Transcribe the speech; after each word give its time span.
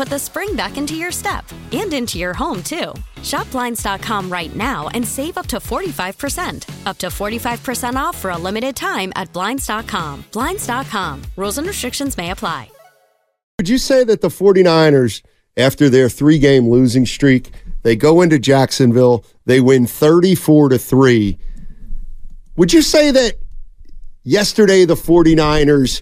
put 0.00 0.08
the 0.08 0.18
spring 0.18 0.56
back 0.56 0.78
into 0.78 0.94
your 0.94 1.12
step 1.12 1.44
and 1.72 1.92
into 1.92 2.18
your 2.18 2.32
home, 2.32 2.62
too. 2.62 2.94
Shop 3.22 3.50
Blinds.com 3.50 4.32
right 4.32 4.56
now 4.56 4.88
and 4.94 5.06
save 5.06 5.36
up 5.36 5.46
to 5.48 5.58
45%. 5.58 6.86
Up 6.86 6.96
to 6.96 7.08
45% 7.08 7.96
off 7.96 8.16
for 8.16 8.30
a 8.30 8.38
limited 8.38 8.74
time 8.74 9.12
at 9.14 9.30
Blinds.com. 9.34 10.24
Blinds.com. 10.32 11.22
Rules 11.36 11.58
and 11.58 11.66
restrictions 11.66 12.16
may 12.16 12.30
apply. 12.30 12.70
Would 13.58 13.68
you 13.68 13.76
say 13.76 14.02
that 14.04 14.22
the 14.22 14.28
49ers, 14.28 15.20
after 15.58 15.90
their 15.90 16.08
three 16.08 16.38
game 16.38 16.70
losing 16.70 17.04
streak, 17.04 17.50
they 17.82 17.94
go 17.94 18.22
into 18.22 18.38
Jacksonville, 18.38 19.26
they 19.44 19.60
win 19.60 19.86
34 19.86 20.70
to 20.70 20.78
3. 20.78 21.38
Would 22.56 22.72
you 22.72 22.80
say 22.80 23.10
that 23.10 23.34
yesterday 24.22 24.86
the 24.86 24.94
49ers 24.94 26.00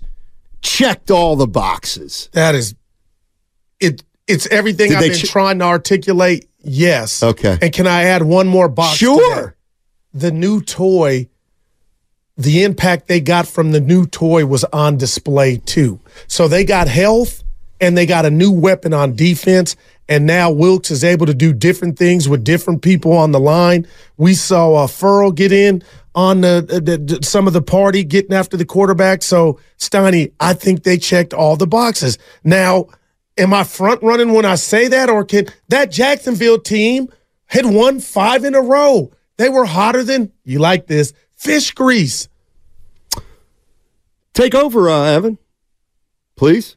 checked 0.60 1.10
all 1.10 1.34
the 1.34 1.48
boxes? 1.48 2.28
That 2.32 2.54
is 2.54 2.76
it 3.80 4.02
it's 4.26 4.46
everything 4.48 4.90
Did 4.90 4.98
I've 4.98 5.08
been 5.10 5.18
ch- 5.18 5.30
trying 5.30 5.58
to 5.60 5.64
articulate. 5.64 6.48
Yes. 6.62 7.22
Okay. 7.22 7.56
And 7.62 7.72
can 7.72 7.86
I 7.86 8.04
add 8.04 8.22
one 8.22 8.46
more 8.48 8.68
box? 8.68 8.98
Sure. 8.98 9.56
The 10.12 10.30
new 10.30 10.60
toy, 10.60 11.28
the 12.36 12.62
impact 12.62 13.08
they 13.08 13.20
got 13.20 13.46
from 13.48 13.72
the 13.72 13.80
new 13.80 14.06
toy 14.06 14.44
was 14.46 14.64
on 14.64 14.96
display 14.96 15.58
too. 15.58 16.00
So 16.26 16.46
they 16.46 16.64
got 16.64 16.88
health 16.88 17.42
and 17.80 17.96
they 17.96 18.06
got 18.06 18.26
a 18.26 18.30
new 18.30 18.50
weapon 18.52 18.92
on 18.92 19.14
defense. 19.16 19.76
And 20.10 20.24
now 20.26 20.50
Wilks 20.50 20.90
is 20.90 21.04
able 21.04 21.26
to 21.26 21.34
do 21.34 21.52
different 21.52 21.98
things 21.98 22.28
with 22.28 22.42
different 22.44 22.82
people 22.82 23.12
on 23.12 23.32
the 23.32 23.40
line. 23.40 23.86
We 24.16 24.34
saw 24.34 24.74
uh, 24.84 24.86
Ferrell 24.86 25.32
get 25.32 25.52
in 25.52 25.82
on 26.14 26.40
the, 26.40 26.64
the, 26.82 26.96
the- 27.16 27.22
some 27.22 27.46
of 27.46 27.52
the 27.52 27.62
party 27.62 28.04
getting 28.04 28.32
after 28.34 28.56
the 28.56 28.64
quarterback. 28.64 29.22
So 29.22 29.60
Steiny, 29.78 30.32
I 30.40 30.54
think 30.54 30.82
they 30.82 30.96
checked 30.98 31.34
all 31.34 31.56
the 31.56 31.66
boxes. 31.66 32.18
Now, 32.42 32.86
am 33.38 33.54
I 33.54 33.64
front 33.64 34.02
running 34.02 34.32
when 34.32 34.44
I 34.44 34.56
say 34.56 34.88
that, 34.88 35.08
or 35.08 35.24
can 35.24 35.46
that 35.68 35.90
Jacksonville 35.90 36.58
team 36.58 37.08
had 37.46 37.66
won 37.66 38.00
five 38.00 38.44
in 38.44 38.54
a 38.54 38.60
row? 38.60 39.12
They 39.36 39.48
were 39.48 39.64
hotter 39.64 40.02
than 40.02 40.32
you 40.44 40.58
like 40.58 40.86
this 40.86 41.12
fish 41.36 41.72
grease. 41.72 42.28
Take 44.34 44.54
over, 44.54 44.88
uh, 44.88 45.04
Evan, 45.04 45.38
please. 46.36 46.76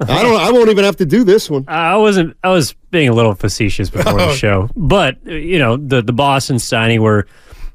I 0.00 0.22
don't. 0.22 0.40
I 0.40 0.50
won't 0.50 0.68
even 0.68 0.84
have 0.84 0.96
to 0.96 1.06
do 1.06 1.22
this 1.22 1.48
one. 1.48 1.64
I 1.68 1.96
wasn't. 1.96 2.36
I 2.42 2.50
was 2.50 2.72
being 2.90 3.08
a 3.08 3.12
little 3.12 3.34
facetious 3.34 3.88
before 3.90 4.14
the 4.14 4.32
show, 4.34 4.68
but 4.74 5.18
uh, 5.26 5.30
you 5.30 5.58
know, 5.58 5.76
the 5.76 6.02
the 6.02 6.12
boss 6.12 6.50
and 6.50 6.58
Steiny 6.58 6.98
were 6.98 7.26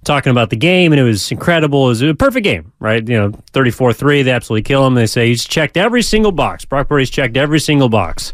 talking 0.08 0.32
about 0.32 0.50
the 0.50 0.56
game, 0.56 0.92
and 0.94 1.00
it 1.00 1.04
was 1.04 1.32
incredible. 1.32 1.86
It 1.86 1.90
was 1.90 2.02
a 2.02 2.16
perfect 2.16 2.44
game, 2.44 2.72
right? 2.80 3.08
You 3.08 3.18
know, 3.18 3.32
thirty 3.52 3.70
four 3.72 3.94
three. 3.94 4.24
They 4.24 4.32
absolutely 4.32 4.64
kill 4.64 4.86
him. 4.88 4.96
They 4.96 5.06
say 5.06 5.28
he's 5.28 5.46
checked 5.46 5.78
every 5.78 6.02
single 6.02 6.32
box. 6.32 6.66
Brock 6.66 6.88
Purdy's 6.88 7.10
checked 7.12 7.38
every 7.38 7.60
single 7.60 7.90
box, 7.90 8.34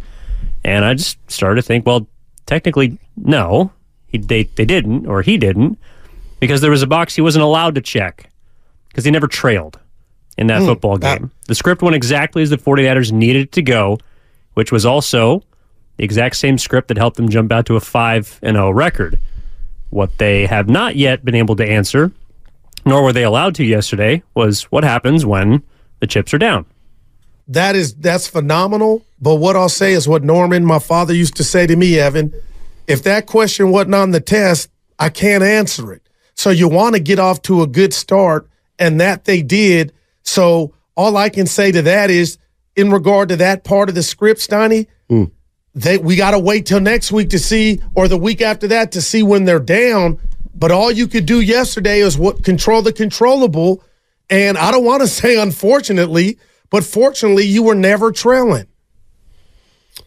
and 0.63 0.85
I 0.85 0.93
just 0.93 1.17
started 1.29 1.61
to 1.61 1.67
think, 1.67 1.85
well, 1.85 2.07
technically, 2.45 2.97
no, 3.17 3.71
he 4.07 4.17
they 4.19 4.43
they 4.43 4.65
didn't, 4.65 5.07
or 5.07 5.21
he 5.23 5.37
didn't, 5.37 5.77
because 6.39 6.61
there 6.61 6.71
was 6.71 6.81
a 6.83 6.87
box 6.87 7.15
he 7.15 7.21
wasn't 7.21 7.43
allowed 7.43 7.75
to 7.75 7.81
check 7.81 8.29
because 8.87 9.03
he 9.05 9.11
never 9.11 9.27
trailed 9.27 9.79
in 10.37 10.47
that 10.47 10.59
Hmm, 10.61 10.67
football 10.67 10.97
that- 10.99 11.19
game. 11.19 11.31
the 11.47 11.55
script 11.55 11.81
went 11.81 11.95
exactly 11.95 12.43
as 12.43 12.49
the 12.51 12.57
49ers 12.57 13.11
needed 13.11 13.41
it 13.43 13.51
to 13.53 13.61
go, 13.63 13.97
which 14.53 14.71
was 14.71 14.85
also 14.85 15.43
the 15.97 16.03
exact 16.03 16.35
same 16.35 16.57
script 16.57 16.87
that 16.89 16.97
helped 16.97 17.17
them 17.17 17.27
jump 17.29 17.51
out 17.51 17.65
to 17.67 17.75
a 17.75 17.79
5 17.79 18.39
and 18.43 18.55
0 18.55 18.71
record. 18.71 19.17
What 19.93 20.17
they 20.17 20.47
have 20.47 20.67
not 20.67 20.95
yet 20.95 21.23
been 21.23 21.35
able 21.35 21.55
to 21.57 21.63
answer, 21.63 22.11
nor 22.83 23.03
were 23.03 23.13
they 23.13 23.23
allowed 23.23 23.53
to 23.55 23.63
yesterday, 23.63 24.23
was 24.33 24.63
what 24.63 24.83
happens 24.83 25.23
when 25.23 25.61
the 25.99 26.07
chips 26.07 26.33
are 26.33 26.39
down. 26.39 26.65
That 27.47 27.75
is 27.75 27.93
that's 27.93 28.27
phenomenal. 28.27 29.05
But 29.21 29.35
what 29.35 29.55
I'll 29.55 29.69
say 29.69 29.93
is 29.93 30.07
what 30.07 30.23
Norman, 30.23 30.65
my 30.65 30.79
father, 30.79 31.13
used 31.13 31.35
to 31.35 31.43
say 31.43 31.67
to 31.67 31.75
me, 31.75 31.99
Evan. 31.99 32.33
If 32.87 33.03
that 33.03 33.27
question 33.27 33.69
wasn't 33.69 33.95
on 33.95 34.11
the 34.11 34.19
test, 34.19 34.69
I 34.97 35.09
can't 35.09 35.43
answer 35.43 35.93
it. 35.93 36.01
So 36.33 36.49
you 36.49 36.67
want 36.67 36.95
to 36.95 36.99
get 36.99 37.19
off 37.19 37.43
to 37.43 37.61
a 37.61 37.67
good 37.67 37.93
start, 37.93 38.49
and 38.79 38.99
that 38.99 39.25
they 39.25 39.43
did. 39.43 39.93
So 40.23 40.73
all 40.97 41.17
I 41.17 41.29
can 41.29 41.45
say 41.45 41.71
to 41.71 41.83
that 41.83 42.09
is, 42.09 42.39
in 42.75 42.89
regard 42.89 43.29
to 43.29 43.35
that 43.35 43.63
part 43.63 43.89
of 43.89 43.95
the 43.95 44.03
script, 44.03 44.41
Steiny, 44.41 44.87
hmm. 45.07 45.25
They 45.75 45.97
we 45.97 46.15
got 46.15 46.31
to 46.31 46.39
wait 46.39 46.65
till 46.65 46.79
next 46.79 47.11
week 47.11 47.29
to 47.31 47.39
see, 47.39 47.81
or 47.95 48.07
the 48.07 48.17
week 48.17 48.41
after 48.41 48.67
that 48.67 48.91
to 48.93 49.01
see 49.01 49.23
when 49.23 49.45
they're 49.45 49.59
down. 49.59 50.19
But 50.55 50.71
all 50.71 50.91
you 50.91 51.07
could 51.07 51.25
do 51.25 51.41
yesterday 51.41 51.99
is 51.99 52.17
what 52.17 52.43
control 52.43 52.81
the 52.81 52.93
controllable. 52.93 53.83
And 54.29 54.57
I 54.57 54.71
don't 54.71 54.85
want 54.85 55.01
to 55.01 55.07
say 55.21 55.39
unfortunately, 55.41 56.37
but 56.69 56.83
fortunately, 56.83 57.45
you 57.45 57.63
were 57.63 57.75
never 57.75 58.11
trailing. 58.11 58.67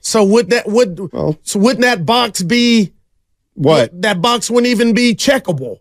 So 0.00 0.24
would 0.24 0.50
that 0.50 0.66
would 0.68 0.98
so 1.42 1.58
wouldn't 1.58 1.82
that 1.82 2.06
box 2.06 2.42
be 2.42 2.92
What? 3.54 4.02
that 4.02 4.20
box 4.22 4.50
wouldn't 4.50 4.70
even 4.70 4.94
be 4.94 5.14
checkable 5.14 5.78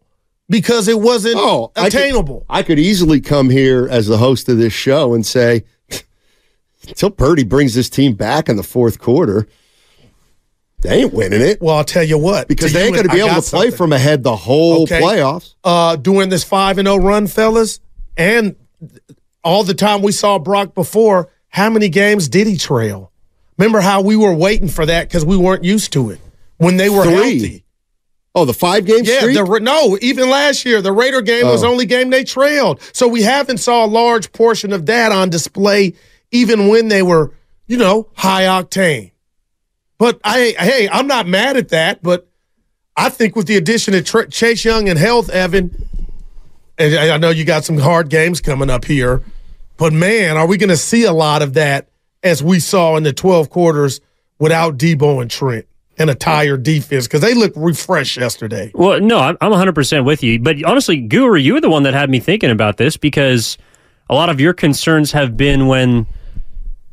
because 0.50 0.88
it 0.88 1.00
wasn't 1.00 1.36
Oh, 1.38 1.72
I 1.76 1.84
could- 1.90 1.94
attainable. 1.96 2.46
I 2.50 2.64
could 2.64 2.80
easily 2.80 3.22
come 3.22 3.50
here 3.52 3.88
as 3.90 4.08
the 4.08 4.18
host 4.18 4.50
of 4.50 4.58
this 4.58 4.74
show 4.74 5.14
and 5.14 5.26
say, 5.26 5.64
until 6.88 7.12
Purdy 7.12 7.44
brings 7.44 7.74
this 7.76 7.90
team 7.90 8.14
back 8.14 8.50
in 8.50 8.56
the 8.58 8.64
fourth 8.64 9.00
quarter, 9.00 9.48
they 10.86 11.02
ain't 11.02 11.14
winning 11.14 11.42
it 11.42 11.62
well, 11.62 11.76
I'll 11.78 11.84
tell 11.84 12.04
you 12.04 12.18
what, 12.18 12.48
because 12.48 12.72
to 12.72 12.78
they 12.78 12.86
ain't 12.86 12.96
going 12.96 13.08
to 13.08 13.14
be 13.14 13.22
I 13.22 13.26
able 13.32 13.42
to 13.42 13.50
play 13.50 13.62
something. 13.66 13.78
from 13.78 13.94
ahead 13.94 14.24
the 14.24 14.36
whole 14.36 14.84
Okay. 14.84 15.02
playoffs. 15.02 15.56
uh, 15.64 15.96
during 15.96 16.30
this 16.30 16.44
five 16.44 16.78
and 16.78 16.88
zero 16.88 16.98
run, 16.98 17.28
fellas, 17.28 17.80
and 18.18 18.56
all 19.44 19.64
the 19.64 19.74
time 19.74 20.02
we 20.02 20.12
saw 20.12 20.40
Brock 20.40 20.74
before. 20.74 21.30
How 21.50 21.70
many 21.70 21.88
games 21.90 22.28
did 22.28 22.48
he 22.48 22.58
trail? 22.58 23.12
Remember 23.58 23.80
how 23.80 24.02
we 24.02 24.16
were 24.18 24.34
waiting 24.34 24.68
for 24.68 24.86
that 24.86 25.08
because 25.08 25.24
we 25.24 25.38
weren't 25.38 25.64
used 25.64 25.94
to 25.94 26.10
it 26.10 26.20
when 26.58 26.76
they 26.78 26.90
were 26.90 27.04
Three. 27.04 27.14
healthy. 27.14 27.66
Oh, 28.38 28.44
the 28.44 28.54
five 28.54 28.86
game 28.86 29.06
Yeah, 29.06 29.20
streak. 29.20 29.36
the, 29.38 29.60
no, 29.62 29.98
even 30.02 30.30
last 30.30 30.66
year 30.66 30.82
the 30.82 30.92
Raider 30.92 31.22
game 31.22 31.46
was 31.48 31.64
Oh. 31.64 31.68
the 31.68 31.72
only 31.72 31.86
game 31.86 32.10
they 32.10 32.26
trailed. 32.26 32.82
So 32.92 33.08
we 33.08 33.22
haven't 33.22 33.60
saw 33.60 33.86
a 33.86 33.88
large 33.88 34.34
portion 34.34 34.74
of 34.74 34.86
that 34.88 35.14
on 35.14 35.30
display, 35.30 35.94
even 36.32 36.68
when 36.68 36.90
they 36.90 37.02
were, 37.02 37.32
you 37.68 37.78
know, 37.78 38.10
high 38.16 38.44
octane. 38.44 39.12
But 39.98 40.20
I, 40.24 40.56
hey, 40.58 40.90
I'm 40.92 41.08
not 41.08 41.28
mad 41.28 41.58
at 41.58 41.70
that. 41.70 42.04
But 42.04 42.28
I 42.98 43.10
think 43.10 43.36
with 43.36 43.48
the 43.48 43.58
addition 43.58 43.94
of 43.94 44.06
Tr- 44.06 44.24
Chase 44.24 44.66
Young 44.66 44.90
and 44.90 45.00
health, 45.00 45.30
Evan, 45.30 45.88
and 46.78 46.96
I 46.96 47.18
know 47.18 47.30
you 47.30 47.46
got 47.46 47.64
some 47.64 47.78
hard 47.78 48.10
games 48.10 48.42
coming 48.42 48.70
up 48.70 48.86
here, 48.86 49.24
but 49.78 49.94
man, 49.94 50.38
are 50.38 50.48
we 50.48 50.58
going 50.58 50.70
to 50.70 50.78
see 50.78 51.04
a 51.04 51.14
lot 51.14 51.42
of 51.42 51.54
that 51.54 51.90
as 52.24 52.44
we 52.44 52.60
saw 52.60 52.98
in 52.98 53.04
the 53.04 53.14
12 53.14 53.50
quarters 53.50 54.02
without 54.40 54.78
Deebo 54.78 55.22
and 55.22 55.32
Trent 55.32 55.68
and 55.98 56.10
a 56.10 56.16
tired 56.16 56.64
defense 56.64 57.08
because 57.08 57.22
they 57.22 57.34
looked 57.34 57.56
refreshed 57.56 58.18
yesterday. 58.18 58.72
Well, 58.74 59.00
no, 59.00 59.20
I'm, 59.20 59.38
I'm 59.42 59.52
100% 59.52 60.06
with 60.06 60.24
you. 60.24 60.40
But 60.40 60.64
honestly, 60.66 60.98
Guru, 60.98 61.40
you 61.40 61.54
were 61.54 61.62
the 61.62 61.70
one 61.70 61.84
that 61.84 61.94
had 61.94 62.10
me 62.10 62.20
thinking 62.20 62.52
about 62.52 62.78
this 62.78 62.98
because 62.98 63.58
a 64.10 64.16
lot 64.16 64.30
of 64.30 64.40
your 64.40 64.54
concerns 64.54 65.12
have 65.14 65.38
been 65.38 65.68
when 65.68 66.06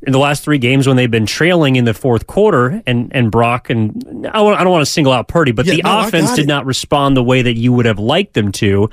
in 0.05 0.13
the 0.13 0.19
last 0.19 0.43
three 0.43 0.59
games 0.59 0.87
when 0.87 0.97
they've 0.97 1.11
been 1.11 1.27
trailing 1.27 1.77
in 1.77 1.85
the 1.85 1.95
fourth 1.95 2.27
quarter, 2.27 2.83
and 2.87 3.11
and 3.15 3.31
Brock 3.31 3.71
and 3.71 4.27
I 4.27 4.33
don't, 4.33 4.71
want 4.71 4.83
to 4.83 4.91
single 4.91 5.13
out 5.13 5.29
Purdy, 5.29 5.53
but 5.53 5.67
Yeah, 5.67 5.77
the 5.77 5.83
no, 5.83 6.01
offense 6.01 6.35
did 6.35 6.49
not 6.49 6.67
respond 6.67 7.17
the 7.17 7.23
way 7.23 7.43
that 7.43 7.57
you 7.57 7.73
would 7.73 7.87
have 7.87 7.99
liked 7.99 8.35
them 8.35 8.53
to, 8.53 8.91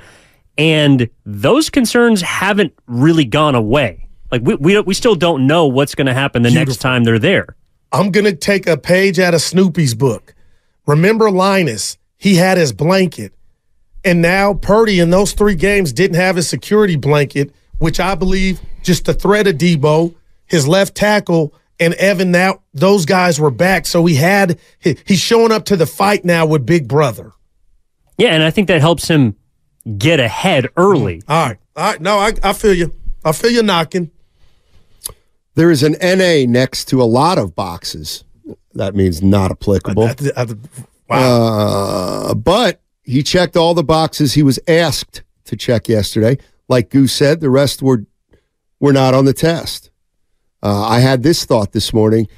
and 0.56 1.08
those 1.24 1.70
concerns 1.70 2.22
haven't 2.22 2.72
really 2.86 3.24
gone 3.24 3.54
away. 3.54 4.08
Like 4.30 4.42
we 4.42 4.54
we, 4.56 4.80
we 4.80 4.94
still 4.94 5.16
don't 5.16 5.46
know 5.46 5.66
what's 5.66 5.94
going 5.94 6.06
to 6.06 6.14
happen 6.14 6.42
the 6.42 6.50
next 6.50 6.76
time 6.76 7.04
they're 7.04 7.18
there. 7.18 7.56
I'm 7.92 8.12
going 8.12 8.24
to 8.24 8.34
take 8.34 8.66
a 8.66 8.76
page 8.76 9.18
out 9.18 9.34
of 9.34 9.42
Snoopy's 9.42 9.94
book. 9.94 10.34
Remember 10.86 11.30
Linus? 11.30 11.98
He 12.16 12.36
had 12.36 12.56
his 12.56 12.72
blanket. 12.72 13.32
And 14.04 14.22
now 14.22 14.54
Purdy 14.54 15.00
in 15.00 15.10
those 15.10 15.32
three 15.32 15.54
games 15.54 15.92
didn't 15.92 16.16
have 16.16 16.36
his 16.36 16.48
security 16.48 16.96
blanket, 16.96 17.52
which 17.78 17.98
I 17.98 18.14
believe 18.14 18.60
just 18.82 19.04
the 19.04 19.14
threat 19.14 19.46
of 19.46 19.56
Deebo, 19.56 20.14
his 20.50 20.68
left 20.68 20.94
tackle, 20.94 21.54
and 21.78 21.94
Evan. 21.94 22.30
Now 22.30 22.62
those 22.74 23.06
guys 23.06 23.40
were 23.40 23.50
back, 23.50 23.86
so 23.86 24.04
he 24.04 24.16
had 24.16 24.58
he, 24.80 24.98
he's 25.06 25.20
showing 25.20 25.52
up 25.52 25.64
to 25.66 25.76
the 25.76 25.86
fight 25.86 26.24
now 26.24 26.44
with 26.44 26.66
Big 26.66 26.86
Brother. 26.88 27.32
Yeah, 28.18 28.34
and 28.34 28.42
I 28.42 28.50
think 28.50 28.68
that 28.68 28.80
helps 28.82 29.08
him 29.08 29.36
get 29.96 30.20
ahead 30.20 30.66
early. 30.76 31.22
All 31.26 31.46
right, 31.48 31.58
all 31.76 31.84
right. 31.92 32.00
No, 32.00 32.18
I, 32.18 32.32
I 32.42 32.52
feel 32.52 32.74
you. 32.74 32.94
I 33.24 33.32
feel 33.32 33.50
you 33.50 33.62
knocking. 33.62 34.10
There 35.54 35.70
is 35.70 35.82
an 35.82 35.96
NA 36.02 36.44
next 36.50 36.86
to 36.86 37.02
a 37.02 37.04
lot 37.04 37.38
of 37.38 37.54
boxes. 37.54 38.24
That 38.74 38.94
means 38.94 39.22
not 39.22 39.50
applicable. 39.50 40.04
I- 40.04 40.14
I- 40.36 40.46
wow. 41.08 41.18
Uh, 42.30 42.34
but 42.34 42.80
he 43.02 43.22
checked 43.22 43.56
all 43.56 43.74
the 43.74 43.82
boxes 43.82 44.34
he 44.34 44.42
was 44.42 44.58
asked 44.68 45.22
to 45.46 45.56
check 45.56 45.88
yesterday. 45.88 46.38
Like 46.68 46.88
Goose 46.90 47.12
said, 47.12 47.40
the 47.40 47.50
rest 47.50 47.82
were 47.82 48.04
were 48.78 48.92
not 48.92 49.12
on 49.12 49.24
the 49.24 49.32
test. 49.34 49.89
Uh, 50.62 50.86
I 50.86 51.00
had 51.00 51.22
this 51.22 51.44
thought 51.44 51.72
this 51.72 51.92
morning, 51.92 52.28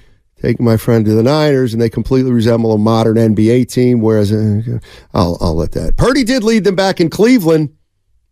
taking 0.41 0.65
my 0.65 0.77
friend 0.77 1.05
to 1.07 1.13
the 1.15 1.23
Niners, 1.23 1.73
and 1.73 1.83
they 1.83 1.89
completely 1.91 2.31
resemble 2.33 2.73
a 2.73 2.79
modern 2.79 3.17
NBA 3.17 3.71
team. 3.71 4.01
Whereas, 4.01 4.33
uh, 4.33 4.79
I'll 5.15 5.37
I'll 5.41 5.55
let 5.57 5.73
that. 5.73 5.97
Purdy 5.97 6.25
did 6.25 6.45
lead 6.45 6.65
them 6.65 6.77
back 6.77 7.01
in 7.01 7.11
Cleveland. 7.11 7.75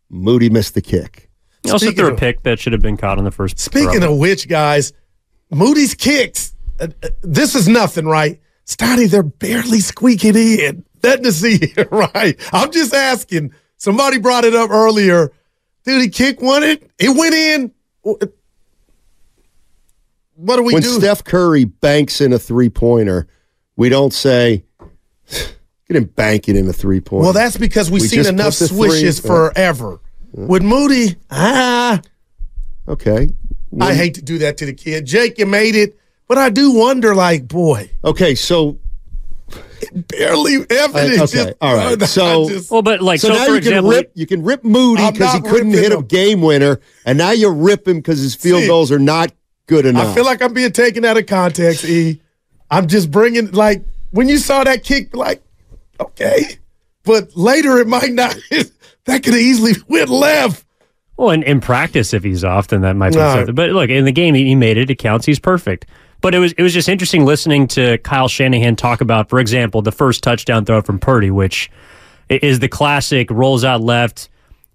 Moody 0.08 0.50
missed 0.50 0.74
the 0.74 0.82
kick. 0.82 1.28
He 1.62 1.70
also 1.70 1.86
Speaking 1.86 1.98
threw 1.98 2.08
a 2.08 2.12
of- 2.14 2.18
pick 2.18 2.42
that 2.44 2.58
should 2.58 2.72
have 2.72 2.82
been 2.82 2.96
caught 2.96 3.18
on 3.18 3.24
the 3.24 3.30
first. 3.30 3.58
Speaking 3.58 4.00
throw. 4.00 4.12
of 4.14 4.18
which, 4.18 4.48
guys, 4.48 4.92
Moody's 5.50 5.94
kicks. 5.94 6.54
uh, 6.80 6.88
uh, 7.02 7.08
this 7.22 7.54
is 7.54 7.68
nothing, 7.68 8.06
right? 8.06 8.40
Stotty, 8.66 9.06
they're 9.10 9.22
barely 9.22 9.80
squeaking 9.80 10.36
in. 10.36 10.84
Nothing 11.02 11.24
to 11.24 11.32
see 11.32 11.58
here, 11.58 11.88
right? 11.90 12.38
I'm 12.52 12.70
just 12.70 12.94
asking. 12.94 13.52
Somebody 13.76 14.18
brought 14.18 14.44
it 14.44 14.54
up 14.54 14.70
earlier. 14.70 15.32
Dude, 15.84 16.02
he 16.02 16.08
kicked 16.08 16.42
one. 16.42 16.62
It 16.62 16.90
it 16.98 17.08
went 17.16 17.34
in. 17.34 17.72
What 20.42 20.56
do 20.56 20.62
we 20.62 20.72
when 20.72 20.82
do? 20.82 20.88
Steph 20.98 21.22
Curry 21.24 21.64
banks 21.64 22.20
in 22.20 22.32
a 22.32 22.38
three 22.38 22.70
pointer, 22.70 23.26
we 23.76 23.88
don't 23.90 24.12
say, 24.14 24.64
"Get 25.28 25.96
him 25.96 26.04
banking 26.04 26.56
in 26.56 26.66
a 26.66 26.72
three 26.72 27.00
pointer." 27.00 27.24
well, 27.24 27.32
that's 27.34 27.58
because 27.58 27.90
we've 27.90 28.00
We 28.02 28.08
seen 28.08 28.26
enough 28.26 28.58
put 28.58 28.68
the 28.68 28.68
three- 28.68 28.88
swishes 28.90 29.20
forever. 29.20 30.00
With 30.32 30.62
Moody, 30.62 31.16
ah, 31.30 32.00
okay. 32.88 33.28
I 33.80 33.94
hate 33.94 34.14
to 34.14 34.22
do 34.22 34.38
that 34.38 34.56
to 34.58 34.66
the 34.66 34.72
kid. 34.72 35.04
Jake, 35.04 35.38
you 35.38 35.44
made 35.46 35.74
it, 35.74 35.98
but 36.26 36.38
I 36.38 36.48
do 36.50 36.70
wonder, 36.72 37.14
like, 37.14 37.46
boy, 37.46 37.90
Okay, 38.04 38.34
so 38.34 38.78
barely 40.08 40.54
evidence. 40.70 40.94
I- 40.94 41.24
okay, 41.24 41.44
just- 41.44 41.54
all 41.60 41.74
right. 41.76 42.00
So- 42.08 42.48
just- 42.48 42.70
well, 42.70 42.82
but 42.82 43.02
like 43.02 43.20
so, 43.20 43.28
so, 43.28 43.34
now 43.34 43.44
for 43.44 43.50
you 43.52 43.56
example, 43.58 43.90
can 43.90 43.98
rip 43.98 44.12
you 44.14 44.26
can 44.26 44.42
rip 44.42 44.64
Moody 44.64 45.10
because 45.10 45.34
he 45.34 45.40
couldn't 45.40 45.72
ripping 45.72 45.90
hit 45.90 45.92
a 45.98 46.02
game 46.02 46.40
winner, 46.42 46.80
and 47.04 47.18
now 47.18 47.32
you 47.32 47.50
rip 47.50 47.86
him 47.86 47.98
because 47.98 48.20
his 48.20 48.34
field 48.34 48.62
See, 48.62 48.66
goals 48.68 48.90
are 48.92 48.98
not 48.98 49.32
good 49.70 49.86
enough. 49.86 50.08
I 50.08 50.14
feel 50.14 50.24
like 50.24 50.42
I'm 50.42 50.52
being 50.52 50.72
taken 50.72 51.04
out 51.06 51.16
of 51.16 51.26
context, 51.26 51.84
E. 51.86 52.20
I'm 52.70 52.86
just 52.88 53.10
bringing, 53.10 53.52
like, 53.52 53.82
when 54.10 54.28
you 54.28 54.36
saw 54.38 54.64
that 54.64 54.84
kick, 54.84 55.16
like, 55.16 55.42
okay. 55.98 56.56
But 57.04 57.34
later 57.36 57.78
it 57.78 57.86
might 57.86 58.12
not. 58.12 58.36
that 58.50 59.22
could 59.22 59.32
have 59.32 59.34
easily 59.36 59.72
went 59.88 60.10
left. 60.10 60.66
Well, 61.16 61.30
in, 61.30 61.42
in 61.44 61.60
practice, 61.60 62.12
if 62.12 62.22
he's 62.24 62.44
off, 62.44 62.68
then 62.68 62.80
that 62.82 62.96
might 62.96 63.10
be 63.12 63.16
No. 63.18 63.34
something. 63.36 63.54
But 63.54 63.70
look, 63.70 63.90
in 63.90 64.04
the 64.04 64.12
game, 64.12 64.34
he, 64.34 64.44
he 64.46 64.54
made 64.54 64.76
it. 64.76 64.90
It 64.90 64.96
counts. 64.96 65.24
He's 65.26 65.38
perfect. 65.38 65.86
But 66.22 66.34
it 66.34 66.38
was 66.38 66.52
it 66.52 66.62
was 66.62 66.74
just 66.74 66.88
interesting 66.88 67.24
listening 67.24 67.66
to 67.68 67.96
Kyle 67.98 68.28
Shanahan 68.28 68.76
talk 68.76 69.00
about, 69.00 69.30
for 69.30 69.38
example, 69.40 69.80
the 69.80 69.92
first 69.92 70.22
touchdown 70.22 70.66
throw 70.66 70.82
from 70.82 70.98
Purdy, 70.98 71.30
which 71.30 71.70
is 72.28 72.58
the 72.60 72.68
classic 72.68 73.30
rolls 73.30 73.64
out 73.64 73.80
left. 73.80 74.28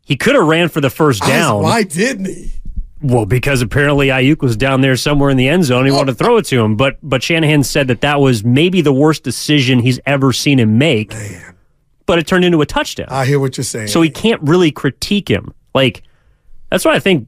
He 0.05 0.15
could 0.15 0.33
have 0.35 0.47
ran 0.47 0.69
for 0.69 0.81
the 0.81 0.89
first 0.89 1.21
I 1.23 1.25
was- 1.27 1.33
down. 1.35 1.61
Why 1.63 1.83
didn't 1.83 2.25
he? 2.25 2.51
Well, 3.05 3.27
because 3.27 3.61
apparently 3.61 4.07
Aiyuk 4.07 4.41
was 4.41 4.57
down 4.57 4.81
there 4.81 4.95
somewhere 4.95 5.29
in 5.29 5.37
the 5.37 5.47
end 5.47 5.63
zone. 5.63 5.85
He 5.85 5.91
wanted 5.91 6.17
to 6.17 6.23
throw 6.23 6.37
it 6.37 6.45
to 6.45 6.59
him, 6.59 6.75
but 6.75 6.97
but 7.03 7.21
Shanahan 7.21 7.61
said 7.61 7.87
that 7.89 8.01
that 8.01 8.19
was 8.19 8.43
maybe 8.43 8.81
the 8.81 8.93
worst 8.93 9.23
decision 9.23 9.77
he's 9.77 9.99
ever 10.07 10.33
seen 10.33 10.59
him 10.59 10.79
make. 10.79 11.13
But 12.07 12.17
it 12.17 12.25
turned 12.25 12.45
into 12.45 12.61
a 12.61 12.65
touchdown. 12.65 13.05
I 13.11 13.25
hear 13.25 13.39
what 13.39 13.57
you're 13.57 13.63
saying. 13.63 13.89
So 13.89 14.01
he 14.01 14.09
can't 14.09 14.41
really 14.41 14.71
critique 14.71 15.29
him. 15.29 15.53
Like 15.75 16.01
that's 16.71 16.83
why 16.83 16.95
I 16.95 16.99
think 16.99 17.27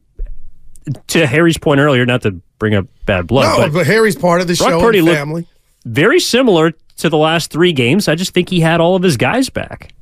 to 1.08 1.28
Harry's 1.28 1.60
point 1.60 1.80
earlier, 1.80 2.08
not 2.08 2.24
to 2.24 2.32
bring 2.58 2.74
up 2.74 2.88
bad 3.06 3.28
blood, 3.28 3.44
no, 3.44 3.66
but 3.66 3.74
but, 3.74 3.86
Harry's 3.86 4.16
part 4.16 4.42
of 4.42 4.48
the 4.48 4.56
Brock 4.56 4.70
show 4.72 4.80
Purdy 4.80 4.98
and 4.98 5.08
family. 5.10 5.48
very 5.86 6.20
similar 6.20 6.72
to 6.98 7.08
the 7.08 7.18
last 7.18 7.52
three 7.52 7.72
games. 7.72 8.08
I 8.08 8.16
just 8.16 8.34
think 8.34 8.50
he 8.50 8.62
had 8.62 8.82
all 8.82 8.96
of 8.96 9.04
his 9.04 9.16
guys 9.16 9.52
back. 9.52 9.94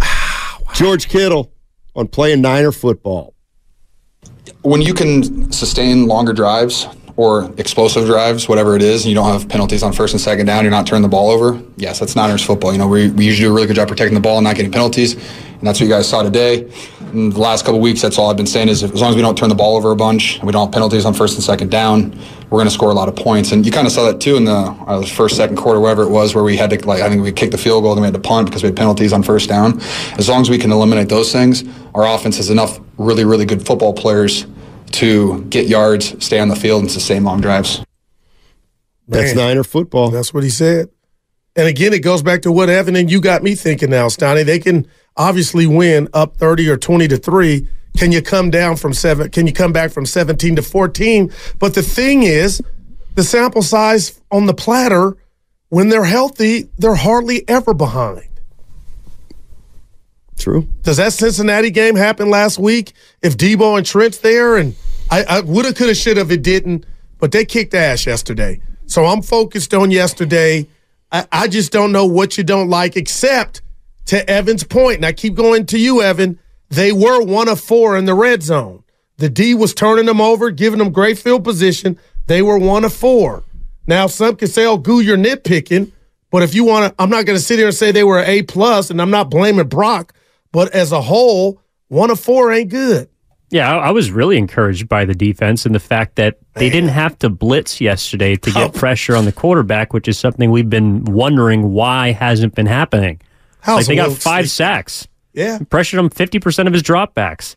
George 0.74 1.10
Kittle 1.10 1.52
on 1.94 2.08
playing 2.08 2.40
Niner 2.40 2.72
football. 2.72 3.33
When 4.62 4.80
you 4.82 4.94
can 4.94 5.50
sustain 5.52 6.06
longer 6.06 6.32
drives 6.32 6.86
or 7.16 7.52
explosive 7.58 8.06
drives, 8.06 8.48
whatever 8.48 8.74
it 8.74 8.82
is, 8.82 9.04
and 9.04 9.10
you 9.10 9.14
don't 9.14 9.30
have 9.30 9.48
penalties 9.48 9.82
on 9.82 9.92
first 9.92 10.14
and 10.14 10.20
second 10.20 10.46
down, 10.46 10.64
you're 10.64 10.70
not 10.70 10.86
turning 10.86 11.02
the 11.02 11.08
ball 11.08 11.30
over. 11.30 11.62
Yes, 11.76 12.00
that's 12.00 12.16
Niners 12.16 12.44
football. 12.44 12.72
You 12.72 12.78
know, 12.78 12.88
we, 12.88 13.10
we 13.10 13.24
usually 13.24 13.46
do 13.46 13.52
a 13.52 13.54
really 13.54 13.68
good 13.68 13.76
job 13.76 13.88
protecting 13.88 14.14
the 14.14 14.20
ball 14.20 14.38
and 14.38 14.44
not 14.44 14.56
getting 14.56 14.72
penalties, 14.72 15.14
and 15.14 15.62
that's 15.62 15.78
what 15.78 15.86
you 15.86 15.92
guys 15.92 16.08
saw 16.08 16.22
today. 16.22 16.68
In 17.12 17.30
the 17.30 17.38
last 17.38 17.64
couple 17.64 17.78
weeks, 17.80 18.02
that's 18.02 18.18
all 18.18 18.28
I've 18.30 18.36
been 18.36 18.46
saying 18.46 18.68
is 18.68 18.82
if, 18.82 18.92
as 18.92 19.00
long 19.00 19.10
as 19.10 19.16
we 19.16 19.22
don't 19.22 19.38
turn 19.38 19.48
the 19.48 19.54
ball 19.54 19.76
over 19.76 19.92
a 19.92 19.96
bunch, 19.96 20.38
and 20.38 20.44
we 20.44 20.52
don't 20.52 20.66
have 20.66 20.72
penalties 20.72 21.04
on 21.04 21.14
first 21.14 21.36
and 21.36 21.44
second 21.44 21.70
down, 21.70 22.18
we're 22.50 22.58
going 22.58 22.66
to 22.66 22.74
score 22.74 22.90
a 22.90 22.94
lot 22.94 23.08
of 23.08 23.14
points. 23.14 23.52
And 23.52 23.64
you 23.64 23.70
kind 23.70 23.86
of 23.86 23.92
saw 23.92 24.10
that 24.10 24.20
too 24.20 24.36
in 24.36 24.44
the 24.44 24.52
uh, 24.52 25.02
first, 25.06 25.36
second 25.36 25.56
quarter, 25.56 25.78
whatever 25.78 26.02
it 26.02 26.10
was, 26.10 26.34
where 26.34 26.42
we 26.42 26.56
had 26.56 26.70
to 26.70 26.86
like 26.86 27.00
I 27.00 27.08
think 27.08 27.22
we 27.22 27.30
kicked 27.30 27.52
the 27.52 27.58
field 27.58 27.84
goal, 27.84 27.94
then 27.94 28.02
we 28.02 28.06
had 28.06 28.14
to 28.14 28.20
punt 28.20 28.48
because 28.48 28.64
we 28.64 28.66
had 28.68 28.76
penalties 28.76 29.12
on 29.12 29.22
first 29.22 29.48
down. 29.48 29.80
As 30.18 30.28
long 30.28 30.40
as 30.40 30.50
we 30.50 30.58
can 30.58 30.72
eliminate 30.72 31.08
those 31.08 31.30
things, 31.30 31.62
our 31.94 32.04
offense 32.12 32.38
has 32.38 32.50
enough 32.50 32.80
really, 32.98 33.24
really 33.24 33.44
good 33.44 33.64
football 33.64 33.92
players 33.92 34.46
to 34.94 35.42
get 35.44 35.66
yards, 35.66 36.24
stay 36.24 36.38
on 36.38 36.48
the 36.48 36.56
field, 36.56 36.82
and 36.82 36.90
sustain 36.90 37.24
long 37.24 37.40
drives. 37.40 37.84
That's 39.08 39.34
Man. 39.34 39.48
Niner 39.48 39.64
football. 39.64 40.10
That's 40.10 40.32
what 40.32 40.44
he 40.44 40.50
said. 40.50 40.88
And 41.56 41.68
again, 41.68 41.92
it 41.92 42.00
goes 42.00 42.22
back 42.22 42.42
to 42.42 42.52
what 42.52 42.68
Evan 42.68 42.96
and 42.96 43.10
you 43.10 43.20
got 43.20 43.42
me 43.42 43.54
thinking 43.54 43.90
now, 43.90 44.08
Stoney. 44.08 44.42
They 44.42 44.58
can 44.58 44.86
obviously 45.16 45.66
win 45.66 46.08
up 46.12 46.36
30 46.36 46.68
or 46.68 46.76
20 46.76 47.08
to 47.08 47.16
3. 47.16 47.68
Can 47.96 48.10
you 48.10 48.22
come 48.22 48.50
down 48.50 48.76
from 48.76 48.92
seven? 48.92 49.30
Can 49.30 49.46
you 49.46 49.52
come 49.52 49.72
back 49.72 49.92
from 49.92 50.04
17 50.04 50.56
to 50.56 50.62
14? 50.62 51.32
But 51.60 51.74
the 51.74 51.82
thing 51.82 52.24
is, 52.24 52.60
the 53.14 53.22
sample 53.22 53.62
size 53.62 54.20
on 54.32 54.46
the 54.46 54.54
platter, 54.54 55.16
when 55.68 55.88
they're 55.90 56.04
healthy, 56.04 56.68
they're 56.78 56.96
hardly 56.96 57.48
ever 57.48 57.72
behind. 57.72 58.28
True. 60.36 60.66
Does 60.82 60.96
that 60.96 61.12
Cincinnati 61.12 61.70
game 61.70 61.94
happen 61.94 62.30
last 62.30 62.58
week? 62.58 62.92
If 63.22 63.36
Deebo 63.36 63.76
and 63.78 63.86
Trent's 63.86 64.18
there, 64.18 64.56
and 64.56 64.74
I, 65.10 65.24
I 65.24 65.40
woulda, 65.40 65.72
coulda, 65.74 65.94
shoulda 65.94 66.26
it 66.28 66.42
didn't, 66.42 66.86
but 67.18 67.32
they 67.32 67.44
kicked 67.44 67.74
ass 67.74 68.06
yesterday. 68.06 68.60
So 68.86 69.04
I'm 69.06 69.22
focused 69.22 69.72
on 69.74 69.90
yesterday. 69.90 70.68
I, 71.10 71.26
I 71.30 71.48
just 71.48 71.72
don't 71.72 71.92
know 71.92 72.06
what 72.06 72.36
you 72.36 72.44
don't 72.44 72.68
like, 72.68 72.96
except 72.96 73.62
to 74.06 74.28
Evan's 74.28 74.64
point, 74.64 74.96
and 74.96 75.06
I 75.06 75.12
keep 75.12 75.34
going 75.34 75.66
to 75.66 75.78
you, 75.78 76.02
Evan. 76.02 76.38
They 76.68 76.92
were 76.92 77.22
one 77.22 77.48
of 77.48 77.60
four 77.60 77.96
in 77.96 78.04
the 78.04 78.14
red 78.14 78.42
zone. 78.42 78.82
The 79.18 79.28
D 79.28 79.54
was 79.54 79.74
turning 79.74 80.06
them 80.06 80.20
over, 80.20 80.50
giving 80.50 80.78
them 80.78 80.90
great 80.90 81.18
field 81.18 81.44
position. 81.44 81.98
They 82.26 82.42
were 82.42 82.58
one 82.58 82.84
of 82.84 82.92
four. 82.92 83.44
Now 83.86 84.06
some 84.06 84.36
can 84.36 84.48
say, 84.48 84.66
"Oh, 84.66 84.78
goo, 84.78 85.00
you're 85.00 85.16
nitpicking," 85.16 85.92
but 86.30 86.42
if 86.42 86.54
you 86.54 86.64
want 86.64 86.88
to, 86.88 87.02
I'm 87.02 87.10
not 87.10 87.26
going 87.26 87.38
to 87.38 87.44
sit 87.44 87.58
here 87.58 87.68
and 87.68 87.76
say 87.76 87.92
they 87.92 88.04
were 88.04 88.20
A 88.20 88.42
plus, 88.42 88.90
and 88.90 89.00
I'm 89.00 89.10
not 89.10 89.30
blaming 89.30 89.68
Brock. 89.68 90.12
But 90.50 90.72
as 90.74 90.90
a 90.90 91.02
whole, 91.02 91.60
one 91.88 92.10
of 92.10 92.18
four 92.18 92.52
ain't 92.52 92.70
good. 92.70 93.08
Yeah, 93.54 93.72
I, 93.72 93.86
I 93.88 93.90
was 93.92 94.10
really 94.10 94.36
encouraged 94.36 94.88
by 94.88 95.04
the 95.04 95.14
defense 95.14 95.64
and 95.64 95.72
the 95.72 95.78
fact 95.80 96.16
that 96.16 96.38
they 96.54 96.68
didn't 96.70 96.90
have 96.90 97.16
to 97.20 97.28
blitz 97.30 97.80
yesterday 97.80 98.34
to 98.34 98.50
get 98.50 98.74
Oh. 98.74 98.78
pressure 98.78 99.14
on 99.14 99.26
the 99.26 99.32
quarterback, 99.32 99.92
which 99.92 100.08
is 100.08 100.18
something 100.18 100.50
we've 100.50 100.68
been 100.68 101.04
wondering 101.04 101.70
why 101.72 102.10
hasn't 102.10 102.56
been 102.56 102.66
happening. 102.66 103.20
How's 103.60 103.76
like 103.76 103.86
they 103.86 103.94
got 103.96 104.10
five 104.12 104.46
sleep? 104.46 104.50
sacks. 104.50 105.06
Yeah, 105.34 105.60
pressured 105.70 106.00
him 106.00 106.10
50% 106.10 106.66
of 106.66 106.72
his 106.72 106.82
dropbacks. 106.82 107.54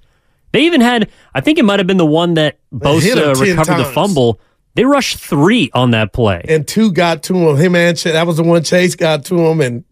They 0.52 0.62
even 0.68 0.82
had, 0.82 1.10
I 1.34 1.42
think 1.42 1.58
it 1.58 1.66
might 1.66 1.80
have 1.80 1.88
been 1.88 1.98
the 1.98 2.06
one 2.06 2.36
that 2.36 2.60
Bosa 2.72 3.34
10 3.34 3.40
recovered 3.58 3.78
the 3.80 3.86
fumble. 3.86 4.40
They 4.76 4.86
rushed 4.86 5.18
three 5.18 5.72
on 5.74 5.92
that 5.92 6.14
play. 6.14 6.44
and 6.48 6.68
two 6.68 6.92
got 6.92 7.24
to 7.24 7.36
him. 7.36 7.56
Him 7.58 7.76
and 7.76 7.98
Ch- 7.98 8.04
that 8.04 8.28
was 8.28 8.38
the 8.38 8.44
one 8.44 8.62
Chase 8.64 8.94
got 8.96 9.26
to 9.26 9.36
him, 9.48 9.62
and 9.62 9.84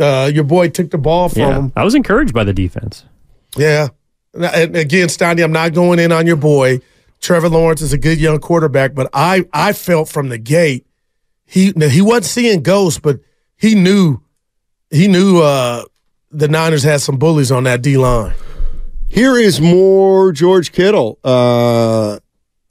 uh, 0.00 0.30
your 0.32 0.44
boy 0.44 0.68
took 0.68 0.90
the 0.92 0.98
ball 0.98 1.28
from 1.28 1.40
yeah, 1.40 1.58
him. 1.58 1.72
I 1.74 1.82
was 1.82 1.96
encouraged 1.96 2.32
by 2.32 2.44
the 2.44 2.52
defense. 2.52 3.04
Yeah. 3.56 3.88
And 4.34 4.76
again, 4.76 5.08
Steiny, 5.08 5.42
I'm 5.42 5.52
not 5.52 5.72
going 5.74 5.98
in 5.98 6.12
on 6.12 6.26
your 6.26 6.36
boy. 6.36 6.80
Trevor 7.20 7.48
Lawrence 7.48 7.80
is 7.80 7.92
a 7.92 7.98
good 7.98 8.18
young 8.18 8.38
quarterback, 8.38 8.94
but 8.94 9.08
I 9.12 9.46
I 9.52 9.72
felt 9.72 10.08
from 10.08 10.28
the 10.28 10.38
gate 10.38 10.86
he 11.46 11.72
he 11.90 12.02
wasn't 12.02 12.24
seeing 12.26 12.62
ghosts, 12.62 13.00
but 13.00 13.20
he 13.56 13.74
knew 13.74 14.20
he 14.90 15.08
knew 15.08 15.40
uh, 15.40 15.84
the 16.30 16.48
Niners 16.48 16.82
had 16.82 17.00
some 17.00 17.16
bullies 17.16 17.52
on 17.52 17.64
that 17.64 17.82
D 17.82 17.96
line. 17.96 18.34
Here 19.08 19.36
is 19.36 19.60
more 19.60 20.32
George 20.32 20.72
Kittle. 20.72 21.18
Uh, 21.22 22.18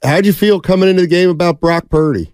how'd 0.02 0.26
you 0.26 0.32
feel 0.32 0.60
coming 0.60 0.88
into 0.88 1.02
the 1.02 1.08
game 1.08 1.30
about 1.30 1.60
Brock 1.60 1.88
Purdy? 1.88 2.32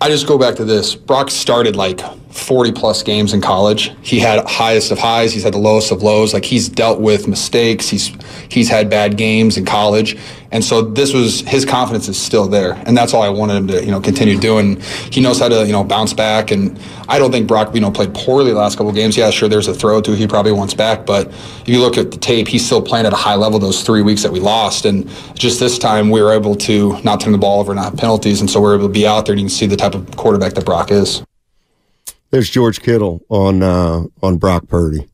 I 0.00 0.08
just 0.08 0.26
go 0.26 0.38
back 0.38 0.56
to 0.56 0.64
this. 0.64 0.94
Brock 0.94 1.30
started 1.30 1.74
like 1.74 2.00
40 2.38 2.72
plus 2.72 3.02
games 3.02 3.32
in 3.34 3.40
college. 3.40 3.92
He 4.02 4.18
had 4.20 4.46
highest 4.46 4.90
of 4.90 4.98
highs. 4.98 5.32
He's 5.32 5.42
had 5.42 5.54
the 5.54 5.58
lowest 5.58 5.90
of 5.90 6.02
lows. 6.02 6.32
Like 6.32 6.44
he's 6.44 6.68
dealt 6.68 7.00
with 7.00 7.28
mistakes. 7.28 7.88
He's 7.88 8.10
he's 8.48 8.68
had 8.68 8.88
bad 8.88 9.16
games 9.16 9.56
in 9.56 9.64
college, 9.64 10.16
and 10.50 10.64
so 10.64 10.82
this 10.82 11.12
was 11.12 11.40
his 11.40 11.64
confidence 11.64 12.08
is 12.08 12.20
still 12.20 12.46
there, 12.48 12.72
and 12.86 12.96
that's 12.96 13.12
all 13.12 13.22
I 13.22 13.28
wanted 13.28 13.56
him 13.56 13.66
to 13.68 13.84
you 13.84 13.90
know 13.90 14.00
continue 14.00 14.38
doing. 14.38 14.80
He 15.10 15.20
knows 15.20 15.38
how 15.40 15.48
to 15.48 15.66
you 15.66 15.72
know 15.72 15.84
bounce 15.84 16.12
back, 16.12 16.50
and 16.50 16.78
I 17.08 17.18
don't 17.18 17.32
think 17.32 17.46
Brock 17.46 17.74
you 17.74 17.80
know 17.80 17.90
played 17.90 18.14
poorly 18.14 18.52
the 18.52 18.58
last 18.58 18.78
couple 18.78 18.92
games. 18.92 19.16
Yeah, 19.16 19.30
sure, 19.30 19.48
there's 19.48 19.68
a 19.68 19.74
throw 19.74 20.00
to 20.00 20.14
he 20.14 20.26
probably 20.26 20.52
wants 20.52 20.74
back, 20.74 21.04
but 21.04 21.28
if 21.28 21.68
you 21.68 21.80
look 21.80 21.98
at 21.98 22.10
the 22.10 22.18
tape, 22.18 22.48
he's 22.48 22.64
still 22.64 22.82
playing 22.82 23.06
at 23.06 23.12
a 23.12 23.16
high 23.16 23.34
level 23.34 23.58
those 23.58 23.82
three 23.82 24.02
weeks 24.02 24.22
that 24.22 24.32
we 24.32 24.40
lost, 24.40 24.84
and 24.84 25.08
just 25.34 25.60
this 25.60 25.78
time 25.78 26.10
we 26.10 26.22
were 26.22 26.32
able 26.32 26.54
to 26.56 27.00
not 27.02 27.20
turn 27.20 27.32
the 27.32 27.38
ball 27.38 27.60
over, 27.60 27.74
not 27.74 27.96
penalties, 27.96 28.40
and 28.40 28.50
so 28.50 28.60
we're 28.60 28.74
able 28.74 28.86
to 28.86 28.92
be 28.92 29.06
out 29.06 29.26
there 29.26 29.32
and 29.32 29.40
you 29.40 29.44
can 29.44 29.50
see 29.50 29.66
the 29.66 29.76
type 29.76 29.94
of 29.94 30.16
quarterback 30.16 30.54
that 30.54 30.64
Brock 30.64 30.90
is. 30.90 31.22
There's 32.30 32.50
George 32.50 32.82
Kittle 32.82 33.24
on 33.28 33.62
uh, 33.62 34.04
on 34.22 34.36
Brock 34.36 34.68
Purdy. 34.68 35.08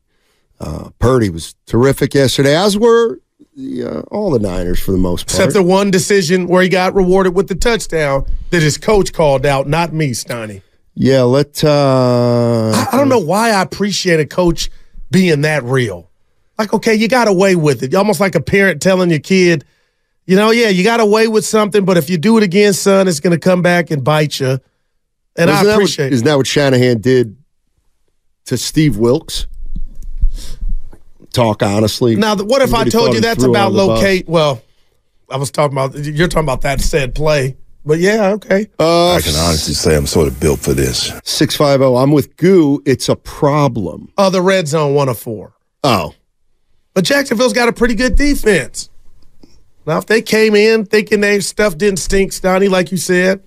Uh, 0.61 0.91
Purdy 0.99 1.31
was 1.31 1.55
terrific 1.67 2.15
yesterday, 2.15 2.57
as 2.57 2.79
were 2.79 3.21
the, 3.57 3.85
uh, 3.85 4.01
all 4.11 4.31
the 4.31 4.39
Niners 4.39 4.81
for 4.81 4.93
the 4.93 4.99
most 4.99 5.27
part. 5.27 5.37
Except 5.37 5.53
the 5.53 5.63
one 5.63 5.91
decision 5.91 6.47
where 6.47 6.63
he 6.63 6.69
got 6.69 6.95
rewarded 6.95 7.35
with 7.35 7.49
the 7.49 7.55
touchdown 7.55 8.27
that 8.51 8.63
his 8.63 8.79
coach 8.79 9.13
called 9.13 9.47
out, 9.47 9.69
not 9.69 9.93
me, 9.93 10.11
Steiny. 10.11 10.63
Yeah, 10.95 11.23
let. 11.23 11.63
Uh, 11.63 12.71
I, 12.75 12.89
I 12.93 12.97
don't 12.97 13.09
know 13.09 13.19
why 13.19 13.51
I 13.51 13.63
appreciate 13.63 14.21
a 14.21 14.27
coach 14.27 14.71
being 15.11 15.43
that 15.43 15.63
real. 15.65 16.11
Like, 16.59 16.73
okay, 16.73 16.95
you 16.95 17.09
got 17.09 17.29
away 17.29 17.57
with 17.57 17.83
it. 17.83 17.95
Almost 17.95 18.21
like 18.21 18.35
a 18.35 18.41
parent 18.41 18.81
telling 18.81 19.11
your 19.11 19.19
kid, 19.19 19.65
you 20.25 20.37
know, 20.37 20.51
yeah, 20.51 20.69
you 20.69 20.85
got 20.85 21.01
away 21.01 21.27
with 21.29 21.45
something, 21.45 21.85
but 21.85 21.97
if 21.97 22.09
you 22.09 22.17
do 22.17 22.37
it 22.39 22.45
again, 22.45 22.73
son, 22.73 23.09
it's 23.09 23.21
going 23.21 23.33
to 23.33 23.39
come 23.39 23.61
back 23.61 23.91
and 23.91 24.05
bite 24.05 24.39
you. 24.41 24.61
And 25.37 25.51
I 25.51 25.55
Isn't 25.55 25.67
that 25.67 25.71
what- 25.71 25.75
appreciate 25.77 26.13
Isn't 26.13 26.25
that 26.27 26.37
what 26.37 26.47
Shanahan 26.47 27.01
did 27.01 27.37
to 28.47 28.57
Steve 28.57 28.97
Wilks? 28.97 29.47
Talk 31.33 31.63
honestly. 31.65 32.15
Now, 32.15 32.37
what 32.37 32.63
if 32.63 32.73
I 32.73 32.85
told 32.85 33.15
you 33.15 33.21
that's 33.21 33.43
about 33.43 33.69
on 33.69 33.73
the 33.73 33.79
bus. 33.79 33.89
locate? 34.01 34.29
Well, 34.29 34.63
I 35.29 35.37
was 35.37 35.51
talking 35.51 35.77
about 35.77 35.97
you're 35.97 36.29
talking 36.29 36.45
about 36.45 36.61
that 36.61 36.81
said 36.81 37.13
play, 37.15 37.57
but 37.85 37.99
yeah, 37.99 38.31
okay. 38.35 38.69
Uh, 38.79 39.15
I 39.15 39.21
can 39.21 39.35
honestly 39.35 39.75
say 39.75 39.97
I'm 39.97 40.07
sort 40.07 40.29
of 40.29 40.39
built 40.39 40.61
for 40.61 40.75
this. 40.75 41.13
Six 41.25 41.57
five 41.57 41.81
zero. 41.81 41.97
I'm 41.97 42.13
with 42.13 42.37
Goo. 42.37 42.81
It's 42.87 43.09
a 43.09 43.17
problem. 43.17 44.13
Oh, 44.17 44.31
the 44.31 44.43
red 44.43 44.69
zone 44.69 44.95
one 44.95 45.09
of 45.09 45.19
four, 45.19 45.55
Oh, 45.83 46.15
but 46.93 47.03
Jacksonville's 47.05 47.53
got 47.53 47.69
a 47.69 47.73
pretty 47.73 47.97
good 47.97 48.15
defense. 48.15 48.89
Now, 49.87 49.99
if 49.99 50.07
they 50.07 50.23
came 50.23 50.55
in 50.55 50.87
thinking 50.87 51.21
their 51.21 51.41
stuff 51.41 51.77
didn't 51.77 51.99
stink, 51.99 52.33
Stoney, 52.33 52.69
like 52.69 52.93
you 52.93 52.97
said, 52.97 53.43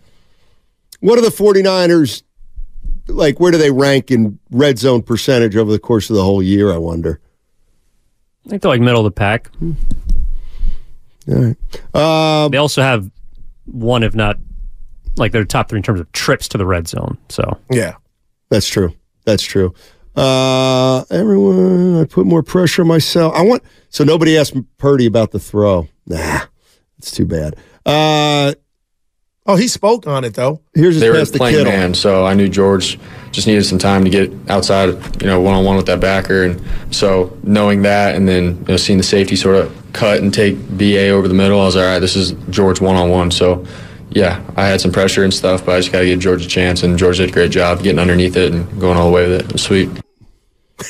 what 1.00 1.18
are 1.18 1.22
the 1.22 1.30
49ers 1.30 2.24
like? 3.08 3.40
Where 3.40 3.52
do 3.52 3.58
they 3.58 3.72
rank 3.72 4.12
in 4.12 4.40
red 4.52 4.78
zone 4.80 5.02
percentage 5.02 5.56
over 5.56 5.72
the 5.72 5.80
course 5.80 6.10
of 6.10 6.16
the 6.16 6.24
whole 6.24 6.42
year? 6.44 6.72
I 6.74 6.78
wonder. 6.78 7.20
I 8.46 8.50
think 8.50 8.62
they're 8.62 8.72
like 8.72 8.82
middle 8.82 9.06
of 9.06 9.06
the 9.06 9.12
pack. 9.12 9.50
All 11.30 11.36
right. 11.36 11.58
Uh, 11.94 12.48
They 12.50 12.58
also 12.58 12.82
have 12.82 13.10
one, 13.66 14.04
if 14.04 14.16
not 14.16 14.38
like 15.18 15.32
they're 15.32 15.46
top 15.46 15.68
three 15.70 15.78
in 15.80 15.84
terms 15.84 16.00
of 16.00 16.12
trips 16.12 16.48
to 16.50 16.58
the 16.58 16.66
red 16.66 16.88
zone. 16.88 17.18
So 17.30 17.58
yeah. 17.72 17.96
That's 18.50 18.68
true. 18.68 18.94
That's 19.26 19.44
true. 19.44 19.74
Uh, 20.16 21.04
everyone, 21.12 21.98
I 22.02 22.06
put 22.06 22.26
more 22.26 22.42
pressure 22.42 22.82
on 22.82 22.88
myself. 22.88 23.34
I 23.36 23.42
want 23.44 23.62
so 23.90 24.04
nobody 24.04 24.38
asked 24.38 24.56
Purdy 24.78 25.06
about 25.06 25.32
the 25.32 25.40
throw. 25.40 25.90
Nah, 26.08 26.42
it's 26.98 27.12
too 27.12 27.26
bad. 27.26 27.56
Uh, 27.86 28.54
Oh, 29.50 29.56
he 29.56 29.70
spoke 29.70 30.06
on 30.08 30.26
it 30.26 30.34
though. 30.34 30.62
here's 30.74 30.96
his 30.96 31.02
they 31.02 31.10
were 31.10 31.16
pass 31.16 31.32
to 31.32 31.38
playing 31.38 31.56
Kittle. 31.56 31.72
man, 31.72 31.94
so 31.94 32.26
I 32.26 32.34
knew 32.34 32.50
George 32.50 33.00
just 33.32 33.48
needed 33.48 33.64
some 33.64 33.80
time 33.80 34.04
to 34.04 34.10
get 34.10 34.30
outside, 34.50 34.90
you 35.22 35.28
know, 35.28 35.40
one 35.40 35.54
on 35.54 35.64
one 35.64 35.78
with 35.78 35.86
that 35.86 36.02
backer, 36.02 36.44
and 36.44 36.62
so 36.94 37.36
knowing 37.44 37.84
that, 37.84 38.16
and 38.16 38.28
then 38.28 38.58
you 38.58 38.66
know, 38.66 38.78
seeing 38.78 38.98
the 38.98 39.04
safety 39.06 39.38
sort 39.38 39.56
of 39.56 39.74
cut 39.94 40.22
and 40.22 40.34
take 40.34 40.58
Ba 40.78 41.10
over 41.10 41.28
the 41.30 41.34
middle, 41.34 41.62
I 41.62 41.66
was 41.66 41.76
like, 41.78 41.86
all 41.86 41.92
right, 41.94 42.00
this 42.00 42.16
is 42.18 42.34
George 42.50 42.82
one 42.82 42.96
on 42.98 43.10
one. 43.10 43.32
So, 43.32 43.66
yeah, 44.10 44.44
I 44.58 44.66
had 44.68 44.82
some 44.82 44.92
pressure 44.92 45.24
and 45.24 45.34
stuff, 45.34 45.66
but 45.66 45.76
I 45.76 45.80
just 45.80 45.92
got 45.94 46.00
to 46.00 46.06
give 46.06 46.20
George 46.20 46.46
a 46.46 46.50
chance, 46.50 46.84
and 46.84 46.98
George 46.98 47.18
did 47.18 47.30
a 47.30 47.34
great 47.34 47.52
job 47.52 47.82
getting 47.82 48.00
underneath 48.00 48.36
it 48.36 48.52
and 48.54 48.82
going 48.82 48.98
all 48.98 49.08
the 49.08 49.14
way 49.16 49.30
with 49.30 49.42
it. 49.42 49.46
It 49.46 49.54
was 49.54 49.64
sweet. 49.64 49.90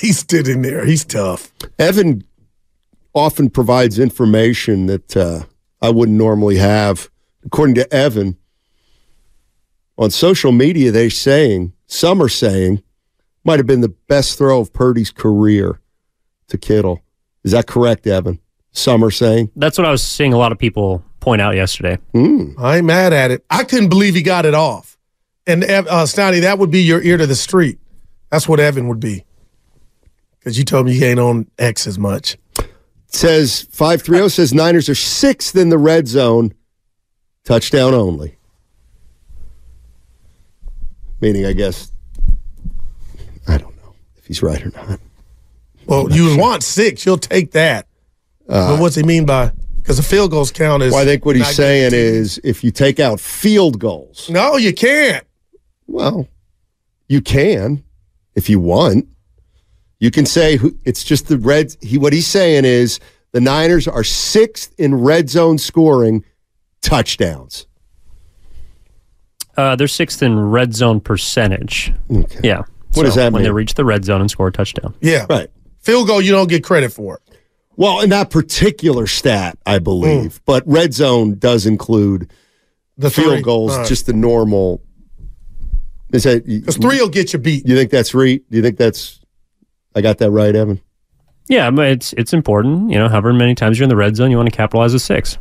He 0.02 0.12
stood 0.12 0.50
in 0.50 0.64
there. 0.64 0.86
He's 0.86 1.06
tough. 1.06 1.50
Evan 1.80 2.26
often 3.14 3.50
provides 3.50 4.00
information 4.00 4.88
that 4.88 5.16
uh, 5.16 5.44
I 5.82 5.92
wouldn't 5.92 6.18
normally 6.18 6.58
have. 6.58 7.10
According 7.46 7.76
to 7.76 7.94
Evan, 7.94 8.38
on 9.98 10.12
social 10.12 10.52
media, 10.52 10.92
they're 10.92 11.10
saying, 11.10 11.74
some 11.88 12.22
are 12.22 12.30
saying, 12.30 12.84
might 13.44 13.60
have 13.60 13.66
been 13.68 13.82
the 13.82 13.94
best 14.08 14.38
throw 14.38 14.60
of 14.60 14.74
Purdy's 14.74 15.12
career 15.12 15.80
to 16.50 16.58
Kittle. 16.58 17.02
Is 17.44 17.52
that 17.54 17.68
correct, 17.68 18.06
Evan? 18.06 18.40
Some 18.72 19.04
are 19.04 19.12
saying. 19.12 19.52
that's 19.56 19.78
what 19.78 19.88
I 19.88 19.92
was 19.92 20.04
seeing 20.04 20.34
a 20.34 20.38
lot 20.38 20.52
of 20.52 20.60
people 20.60 21.04
point 21.20 21.42
out 21.42 21.56
yesterday. 21.56 21.98
I 22.14 22.78
ain't 22.78 22.86
mad 22.86 23.12
at 23.14 23.32
it. 23.32 23.44
I 23.50 23.64
couldn't 23.64 23.90
believe 23.90 24.14
he 24.16 24.22
got 24.22 24.46
it 24.46 24.54
off. 24.54 24.98
And 25.48 25.64
Ev- 25.64 25.88
uh, 25.88 26.06
Stoney, 26.06 26.42
that 26.42 26.60
would 26.60 26.70
be 26.70 26.82
your 26.82 27.02
ear 27.02 27.18
to 27.18 27.26
the 27.26 27.36
street. 27.36 27.80
That's 28.30 28.48
what 28.48 28.60
Evan 28.60 28.88
would 28.90 29.00
be. 29.00 29.26
Because 30.38 30.58
you 30.58 30.64
told 30.66 30.86
me 30.86 30.94
he 30.94 31.04
ain't 31.06 31.20
on 31.20 31.50
X 31.58 31.88
as 31.88 31.98
much. 31.98 32.38
says 33.08 33.64
530 33.72 34.30
says 34.30 34.54
Niners 34.54 34.90
are 34.90 34.96
sixth 34.96 35.56
in 35.56 35.70
the 35.70 35.78
red 35.78 36.08
zone, 36.08 36.54
touchdown 37.46 37.94
only. 37.94 38.37
Meaning, 41.22 41.46
I 41.46 41.54
guess, 41.54 41.92
I 43.48 43.58
don't 43.58 43.76
know 43.78 43.96
if 44.18 44.26
he's 44.28 44.44
right 44.44 44.62
or 44.64 44.72
not. 44.76 45.00
Well, 45.86 46.12
you 46.12 46.38
want 46.38 46.64
six, 46.64 47.06
you'll 47.06 47.18
take 47.18 47.52
that. 47.54 47.88
Uh, 48.48 48.74
but 48.76 48.82
what's 48.82 48.96
he 48.96 49.04
mean 49.04 49.26
by? 49.26 49.52
Because 49.78 49.98
the 49.98 50.04
field 50.04 50.32
goals 50.32 50.52
count 50.52 50.84
as. 50.84 50.92
Well, 50.94 51.02
I 51.02 51.06
think 51.06 51.26
what 51.26 51.36
he's 51.38 51.48
saying 51.56 51.92
is 51.94 52.40
if 52.44 52.64
you 52.64 52.72
take 52.72 53.00
out 53.00 53.20
field 53.20 53.80
goals, 53.80 54.30
No, 54.30 54.58
you 54.58 54.74
can't. 54.74 55.26
well, 55.88 56.28
you 57.08 57.22
can 57.22 57.84
if 58.36 58.50
you 58.50 58.60
want. 58.60 59.08
You 60.00 60.12
can 60.12 60.26
say 60.28 60.58
who- 60.58 60.78
it's 60.86 61.04
just 61.04 61.28
the 61.28 61.38
red. 61.38 61.76
He 61.82 61.98
what 61.98 62.14
he's 62.14 62.28
saying 62.28 62.66
is 62.66 63.00
the 63.32 63.42
Niners 63.42 63.88
are 63.88 64.04
sixth 64.04 64.74
in 64.78 64.94
red 64.94 65.30
zone 65.30 65.58
scoring 65.58 66.24
touchdowns. 66.82 67.66
Uh, 69.58 69.76
they're 69.76 69.88
sixth 69.88 70.22
in 70.22 70.40
red 70.40 70.74
zone 70.76 71.00
percentage. 71.02 71.92
Okay. 72.12 72.40
Yeah. 72.44 72.62
What 72.94 73.04
does 73.04 73.16
that 73.16 73.34
when 73.34 73.42
they 73.44 73.50
mean? 73.50 73.56
reach 73.56 73.74
the 73.74 73.84
red 73.86 74.06
zone 74.06 74.22
and 74.22 74.30
score 74.32 74.48
a 74.48 74.52
touchdown? 74.52 74.94
Yeah. 75.02 75.26
Right. 75.30 75.50
Field 75.82 76.08
goal, 76.08 76.22
you 76.22 76.32
don't 76.32 76.48
get 76.50 76.64
credit 76.64 76.92
for 76.94 77.16
it. 77.18 77.38
Well, 77.76 78.02
in 78.02 78.10
that 78.10 78.30
particular 78.30 79.06
stat, 79.08 79.58
I 79.66 79.80
believe, 79.80 80.42
but 80.46 80.64
red 80.66 80.94
zone 80.94 81.38
does 81.38 81.66
include 81.66 82.32
The 82.98 83.10
field 83.12 83.34
three. 83.34 83.42
goals, 83.42 83.72
All 83.74 83.80
right. 83.80 83.88
just 83.88 84.06
the 84.08 84.14
normal. 84.14 84.82
Is 86.14 86.24
that 86.24 86.46
Because 86.46 86.78
three 86.78 87.00
will 87.00 87.10
get 87.10 87.34
you 87.34 87.40
beat. 87.40 87.68
You 87.68 87.76
think 87.76 87.92
that's 87.92 88.14
re? 88.14 88.38
Do 88.38 88.58
you 88.58 88.64
think 88.64 88.78
that's? 88.78 89.20
I 89.96 90.02
got 90.02 90.18
that 90.20 90.32
right, 90.32 90.56
Evan. 90.56 90.80
Yeah, 91.50 91.70
but 91.70 91.88
it's 91.88 92.14
it's 92.14 92.34
important. 92.34 92.90
You 92.92 92.98
know, 92.98 93.10
however 93.10 93.32
many 93.34 93.54
times 93.56 93.78
you're 93.78 93.84
in 93.84 93.90
the 93.90 93.96
red 93.96 94.16
zone, 94.16 94.32
you 94.32 94.38
want 94.38 94.50
to 94.50 94.56
capitalize 94.56 94.94
a 94.94 95.00
six. 95.00 95.38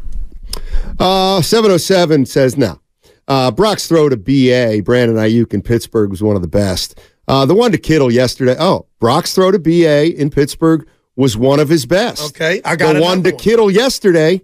Uh, 0.98 1.40
707 1.42 2.26
says 2.26 2.56
no. 2.56 2.80
Uh, 3.28 3.50
Brock's 3.50 3.88
throw 3.88 4.08
to 4.08 4.16
BA, 4.16 4.82
Brandon 4.84 5.16
Aiyuk 5.16 5.52
in 5.52 5.62
Pittsburgh 5.62 6.10
was 6.10 6.22
one 6.22 6.36
of 6.36 6.42
the 6.42 6.48
best. 6.48 6.98
Uh, 7.28 7.44
the 7.44 7.54
one 7.54 7.72
to 7.72 7.78
Kittle 7.78 8.10
yesterday. 8.10 8.56
Oh, 8.58 8.86
Brock's 9.00 9.34
throw 9.34 9.50
to 9.50 9.58
BA 9.58 10.16
in 10.16 10.30
Pittsburgh 10.30 10.88
was 11.16 11.36
one 11.36 11.58
of 11.58 11.68
his 11.68 11.86
best. 11.86 12.22
Okay, 12.30 12.60
I 12.64 12.76
got 12.76 12.94
the 12.94 13.00
one 13.00 13.22
to 13.24 13.32
Kittle 13.32 13.70
yesterday 13.70 14.42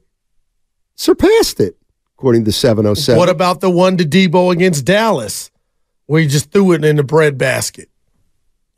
surpassed 0.94 1.60
it, 1.60 1.76
according 2.16 2.44
to 2.44 2.52
707. 2.52 3.18
What 3.18 3.28
about 3.28 3.60
the 3.60 3.70
one 3.70 3.96
to 3.98 4.04
Deebo 4.04 4.52
against 4.52 4.84
Dallas, 4.84 5.50
where 6.06 6.20
he 6.20 6.26
just 6.26 6.50
threw 6.50 6.72
it 6.72 6.84
in 6.84 6.96
the 6.96 7.04
bread 7.04 7.38
basket? 7.38 7.88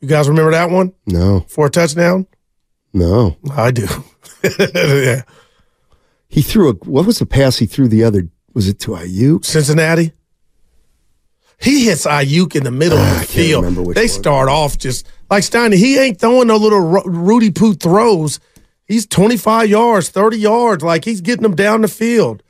You 0.01 0.07
guys 0.07 0.27
remember 0.27 0.51
that 0.51 0.69
one 0.69 0.93
no, 1.05 1.45
for 1.47 1.67
a 1.67 1.69
touchdown? 1.69 2.27
no. 2.93 3.37
I 3.51 3.71
do. 3.71 3.87
yeah. 4.59 5.23
He 6.27 6.41
threw 6.41 6.69
a. 6.69 6.73
What 6.73 7.05
was 7.05 7.19
the 7.19 7.25
pass 7.25 7.57
he 7.57 7.65
threw 7.65 7.87
the 7.87 8.03
other? 8.03 8.27
Was 8.55 8.67
it 8.67 8.79
to 8.79 8.91
Aiyuk? 8.91 9.45
Cincinnati. 9.45 10.13
He 11.61 11.85
hits 11.85 12.05
Aiyuk 12.05 12.55
in 12.55 12.63
the 12.63 12.71
middle 12.71 12.97
Ah, 12.97 13.01
of 13.13 13.19
the 13.21 13.25
can't 13.27 13.75
field. 13.75 13.95
They 13.95 14.07
start 14.07 14.49
off 14.49 14.77
just 14.77 15.05
like 15.29 15.43
Steiner. 15.43 15.75
He 15.75 15.97
ain't 15.99 16.19
throwing 16.19 16.47
no 16.47 16.57
little 16.57 16.79
Rudy 16.81 17.51
Poo 17.51 17.73
throws. 17.75 18.39
He's 18.85 19.05
25 19.05 19.69
yards, 19.69 20.09
30 20.09 20.37
yards. 20.37 20.83
Like 20.83 21.05
he's 21.05 21.21
getting 21.21 21.43
them 21.43 21.55
down 21.55 21.81
the 21.81 21.87
field. 21.87 22.41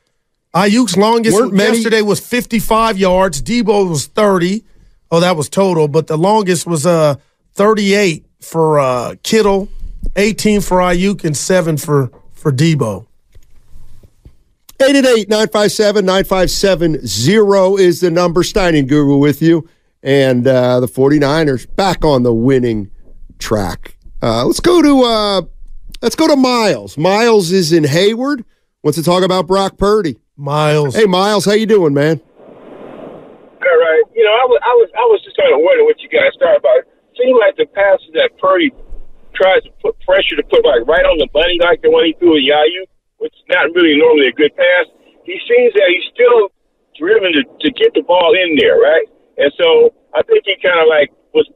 Aiyuk's 0.53 0.95
longest 0.97 1.38
many- 1.51 1.75
yesterday 1.77 2.01
was 2.01 2.19
55 2.19 2.97
yards. 2.97 3.41
Deebo 3.41 3.89
was 3.89 4.05
30. 4.07 4.63
Oh, 5.12 5.19
that 5.19 5.35
was 5.35 5.50
total, 5.50 5.88
but 5.88 6.07
the 6.07 6.17
longest 6.17 6.65
was 6.65 6.85
uh 6.85 7.15
38 7.53 8.25
for 8.41 8.79
uh 8.79 9.15
Kittle, 9.24 9.69
18 10.15 10.62
for 10.62 10.77
Aiyuk, 10.79 11.24
and 11.24 11.35
seven 11.38 11.77
for 11.77 12.09
for 12.33 12.51
Deebo. 12.51 13.05
888 14.79 15.29
957 15.29 16.05
9570 16.05 17.82
is 17.82 18.01
the 18.01 18.12
number. 18.12 18.44
Stein 18.44 18.75
and 18.75 18.89
Guru 18.89 19.17
with 19.17 19.41
you. 19.41 19.70
And 20.03 20.46
uh, 20.46 20.82
the 20.82 20.88
49ers 20.88 21.74
back 21.75 22.03
on 22.03 22.24
the 22.24 22.34
winning 22.34 22.91
track. 23.39 23.98
Uh, 24.22 24.46
let's 24.46 24.60
go 24.60 24.82
to 24.82 25.03
uh, 25.03 25.41
let's 26.01 26.15
go 26.15 26.27
to 26.27 26.36
Miles. 26.36 26.98
Miles 26.98 27.51
is 27.51 27.72
in 27.72 27.86
Hayward. 27.86 28.44
Wants 28.84 28.98
to 28.98 29.03
talk 29.03 29.24
about 29.24 29.48
Brock 29.48 29.77
Purdy. 29.77 30.20
Miles. 30.36 30.94
Hey 30.96 31.05
Miles, 31.05 31.46
how 31.46 31.53
you 31.53 31.65
doing, 31.65 31.94
man? 31.94 32.22
All 32.38 33.79
right. 33.82 34.03
You 34.13 34.24
know, 34.24 34.29
I 34.29 34.46
was, 34.46 34.60
I 34.62 34.74
was, 34.75 34.89
I 34.94 35.05
was 35.08 35.22
just 35.24 35.38
kind 35.38 35.53
of 35.53 35.60
wondering 35.63 35.86
what 35.86 36.00
you 36.01 36.10
guys 36.10 36.36
thought 36.38 36.58
about. 36.58 36.79
It 36.84 37.17
seemed 37.17 37.39
like 37.39 37.55
the 37.55 37.65
passes 37.72 38.12
that 38.13 38.38
Purdy 38.38 38.72
tries 39.34 39.63
to 39.63 39.72
put 39.82 39.98
pressure 40.01 40.36
to 40.36 40.44
put 40.44 40.65
like 40.65 40.86
right 40.86 41.05
on 41.08 41.17
the 41.17 41.27
money, 41.34 41.58
like 41.62 41.82
the 41.82 41.89
one 41.89 42.05
he 42.05 42.13
threw 42.20 42.36
at 42.38 42.44
Yayu, 42.44 42.84
which 43.17 43.34
is 43.34 43.45
not 43.50 43.72
really 43.74 43.98
normally 43.98 44.27
a 44.27 44.36
good 44.36 44.55
pass. 44.55 44.86
He 45.24 45.39
seems 45.48 45.74
that 45.74 45.88
he's 45.89 46.07
still 46.13 46.51
driven 46.98 47.34
to, 47.34 47.41
to 47.43 47.69
get 47.74 47.93
the 47.93 48.03
ball 48.03 48.34
in 48.36 48.55
there, 48.55 48.77
right? 48.79 49.07
And 49.38 49.51
so 49.60 49.93
I 50.13 50.24
think 50.24 50.45
he 50.45 50.55
kind 50.63 50.79
of 50.79 50.88
like 50.88 51.12
was 51.34 51.48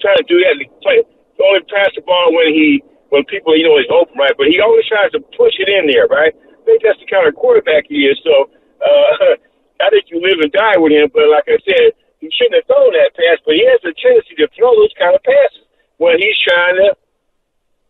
trying 0.00 0.18
to 0.18 0.26
do 0.26 0.40
that. 0.42 0.58
To 0.58 0.66
play, 0.82 1.02
only 1.40 1.64
pass 1.72 1.90
the 1.94 2.02
ball 2.02 2.34
when 2.34 2.52
he 2.52 2.82
when 3.10 3.24
people 3.26 3.56
you 3.56 3.66
know 3.66 3.78
is 3.78 3.90
open, 3.90 4.16
right? 4.18 4.34
But 4.36 4.48
he 4.48 4.60
always 4.60 4.86
tries 4.86 5.10
to 5.12 5.20
push 5.36 5.54
it 5.58 5.68
in 5.68 5.86
there, 5.86 6.06
right? 6.06 6.34
I 6.34 6.62
think 6.64 6.82
that's 6.82 6.98
the 7.00 7.08
kind 7.10 7.26
of 7.26 7.34
quarterback 7.34 7.86
he 7.88 8.06
is. 8.06 8.18
So 8.24 8.50
uh, 8.82 9.34
I 9.84 9.88
think 9.90 10.10
you 10.10 10.20
live 10.20 10.40
and 10.42 10.52
die 10.52 10.78
with 10.78 10.92
him. 10.92 11.08
But 11.12 11.30
like 11.30 11.48
I 11.48 11.58
said, 11.64 11.94
he 12.18 12.28
shouldn't 12.34 12.60
have 12.60 12.68
thrown 12.68 12.92
that 12.98 13.16
pass. 13.16 13.38
But 13.46 13.56
he 13.56 13.64
has 13.66 13.80
a 13.86 13.94
tendency 13.96 14.34
to 14.38 14.48
throw 14.56 14.74
those 14.76 14.94
kind 14.98 15.14
of 15.14 15.22
passes 15.22 15.64
when 15.98 16.18
he's 16.18 16.36
trying 16.38 16.76
to 16.76 16.96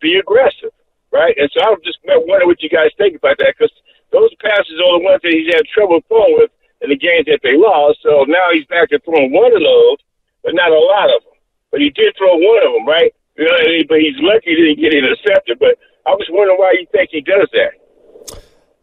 be 0.01 0.17
aggressive, 0.17 0.73
right? 1.13 1.35
And 1.39 1.51
so 1.53 1.61
I 1.63 1.71
was 1.71 1.81
just 1.85 1.99
wondering 2.05 2.49
what 2.49 2.63
you 2.63 2.69
guys 2.71 2.91
think 2.97 3.17
about 3.17 3.39
that 3.39 3.55
because 3.59 3.73
those 4.13 4.31
passes 4.43 4.75
are 4.83 4.99
the 4.99 5.05
ones 5.05 5.21
that 5.23 5.33
he's 5.33 5.53
had 5.53 5.63
trouble 5.73 6.01
throwing 6.09 6.35
with 6.39 6.51
in 6.83 6.91
the 6.91 6.97
games 6.99 7.27
that 7.27 7.41
they 7.43 7.57
lost. 7.57 7.99
So 8.03 8.25
now 8.27 8.51
he's 8.53 8.67
back 8.67 8.89
to 8.91 8.99
throwing 9.01 9.33
one 9.33 9.53
of 9.55 9.63
those, 9.63 9.99
but 10.43 10.55
not 10.55 10.71
a 10.71 10.79
lot 10.79 11.11
of 11.15 11.23
them. 11.25 11.37
But 11.71 11.81
he 11.81 11.91
did 11.91 12.15
throw 12.19 12.35
one 12.35 12.63
of 12.67 12.73
them, 12.75 12.87
right? 12.87 13.15
You 13.37 13.45
know, 13.47 13.57
and 13.59 13.69
he- 13.69 13.87
but 13.89 14.01
he's 14.01 14.17
lucky 14.19 14.51
he 14.51 14.57
didn't 14.57 14.81
get 14.81 14.95
intercepted. 14.95 15.59
But 15.59 15.79
I 16.07 16.11
was 16.11 16.27
wondering 16.31 16.59
why 16.59 16.73
you 16.79 16.87
think 16.91 17.11
he 17.13 17.21
does 17.21 17.49
that. 17.53 17.73